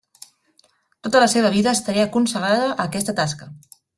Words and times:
Tota 1.07 1.21
la 1.25 1.27
seva 1.33 1.51
vida 1.57 1.75
estaria 1.79 2.07
consagrada 2.17 2.65
a 2.73 2.89
aquesta 2.89 3.19
tasca. 3.23 3.53